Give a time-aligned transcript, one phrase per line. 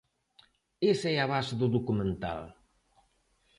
[0.91, 2.41] Esa é a base do documental.